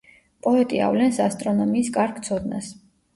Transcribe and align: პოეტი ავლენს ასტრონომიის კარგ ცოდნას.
პოეტი 0.45 0.79
ავლენს 0.85 1.19
ასტრონომიის 1.25 1.91
კარგ 1.99 2.17
ცოდნას. 2.29 2.71